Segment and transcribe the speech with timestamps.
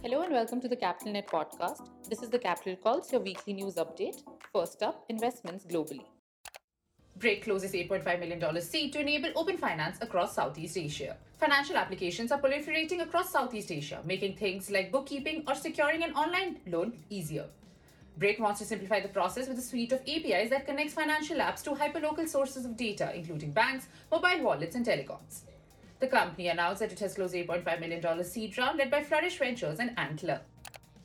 [0.00, 1.88] Hello and welcome to the Capital Net podcast.
[2.08, 4.22] This is the Capital Calls, your weekly news update.
[4.52, 6.04] First up, investments globally.
[7.16, 11.16] Brick closes $8.5 million seed to enable open finance across Southeast Asia.
[11.40, 16.60] Financial applications are proliferating across Southeast Asia, making things like bookkeeping or securing an online
[16.68, 17.46] loan easier.
[18.18, 21.64] Brick wants to simplify the process with a suite of APIs that connects financial apps
[21.64, 25.42] to hyperlocal sources of data, including banks, mobile wallets, and telecoms.
[26.00, 29.80] The company announced that it has closed $8.5 million seed round led by Flourish Ventures
[29.80, 30.40] and Antler.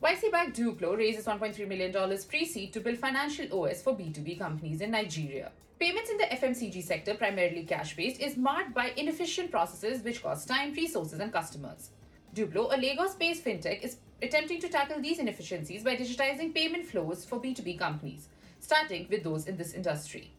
[0.00, 5.50] YC-backed Duplo raises $1.3 million pre-seed to build financial OS for B2B companies in Nigeria.
[5.80, 10.72] Payments in the FMCG sector, primarily cash-based, is marked by inefficient processes which cost time,
[10.72, 11.90] resources, and customers.
[12.34, 17.40] Duplo, a Lagos-based fintech, is attempting to tackle these inefficiencies by digitizing payment flows for
[17.40, 18.28] B2B companies,
[18.60, 20.32] starting with those in this industry.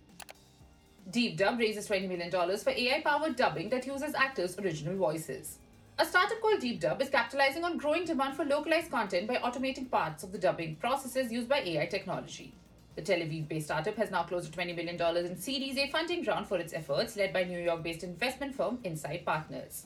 [1.11, 5.59] DeepDub raises $20 million for AI powered dubbing that uses actors' original voices.
[5.97, 9.89] A startup called Deep Dub is capitalizing on growing demand for localized content by automating
[9.89, 12.53] parts of the dubbing processes used by AI technology.
[12.97, 16.25] The Tel Aviv based startup has now closed a $20 million in Series A funding
[16.25, 19.85] round for its efforts, led by New York based investment firm Insight Partners.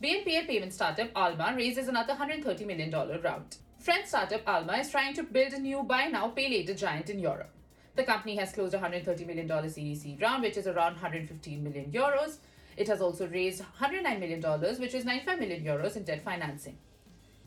[0.00, 2.92] BNPL payment startup Alma raises another $130 million
[3.22, 3.56] round.
[3.80, 7.18] French startup Alma is trying to build a new buy now, pay later giant in
[7.18, 7.50] Europe.
[7.94, 12.36] The company has closed a $130 million CDC round, which is around 115 million euros.
[12.76, 14.40] It has also raised $109 million,
[14.80, 16.78] which is 95 million euros in debt financing.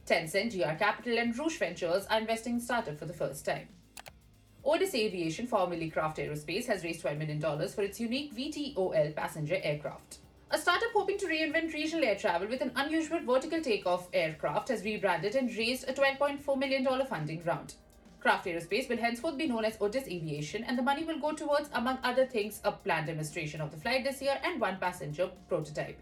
[0.06, 3.68] Tencent, GR Capital, and Rouge Ventures are investing in startup for the first time.
[4.64, 10.20] Otis Aviation, formerly Craft Aerospace, has raised $12 million for its unique VTOL passenger aircraft.
[10.52, 14.84] A startup hoping to reinvent regional air travel with an unusual vertical takeoff aircraft has
[14.84, 17.74] rebranded and raised a $12.4 million funding round.
[18.26, 21.70] Craft Aerospace will henceforth be known as Otis Aviation, and the money will go towards,
[21.74, 26.02] among other things, a planned demonstration of the flight this year and one passenger prototype.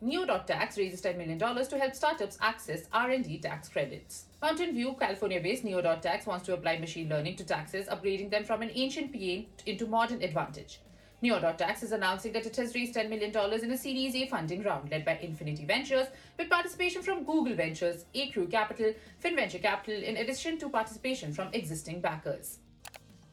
[0.00, 4.24] Neo.tax raises $10 million to help startups access R&D tax credits.
[4.40, 8.70] Mountain View, California-based Neo.tax wants to apply machine learning to taxes, upgrading them from an
[8.72, 10.80] ancient pain into modern advantage.
[11.24, 13.30] Neo.tax is announcing that it has raised $10 million
[13.64, 16.06] in a Series A funding round led by Infinity Ventures
[16.38, 18.92] with participation from Google Ventures, Acrew Capital,
[19.24, 22.58] FinVenture Capital, in addition to participation from existing backers.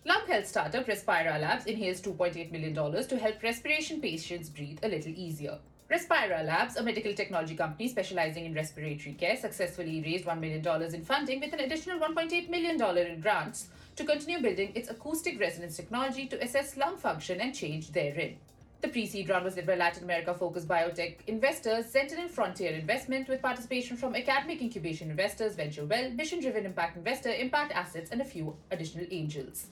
[0.05, 5.11] Lung health startup Respira Labs inhales $2.8 million to help respiration patients breathe a little
[5.13, 5.59] easier.
[5.91, 11.03] Respira Labs, a medical technology company specializing in respiratory care, successfully raised $1 million in
[11.03, 16.27] funding with an additional $1.8 million in grants to continue building its acoustic resonance technology
[16.27, 18.37] to assess lung function and change therein.
[18.79, 23.97] The pre-seed round was led by Latin America-focused biotech investors Sentinel Frontier Investment with participation
[23.97, 29.07] from academic incubation investors Venture Well, mission-driven impact investor Impact Assets and a few additional
[29.11, 29.65] angels.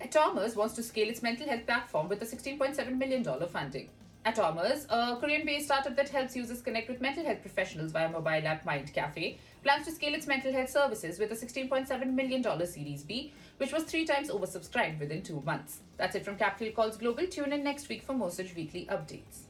[0.00, 3.90] Atommerce wants to scale its mental health platform with a $16.7 million funding.
[4.28, 8.46] Atommerce, a Korean based startup that helps users connect with mental health professionals via mobile
[8.46, 13.02] app Mind Cafe, plans to scale its mental health services with a $16.7 million Series
[13.04, 15.80] B, which was three times oversubscribed within two months.
[15.96, 17.26] That's it from Capital Calls Global.
[17.26, 19.47] Tune in next week for more such weekly updates.